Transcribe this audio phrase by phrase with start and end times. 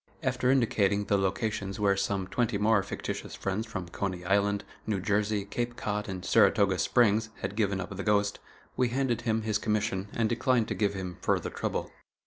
[0.23, 5.45] After indicating the locations where some twenty more fictitious friends from Coney Island, New Jersey,
[5.45, 8.39] Cape Cod and Saratoga Springs, had given up the ghost,
[8.75, 11.91] we handed him his commission and declined to give him further trouble.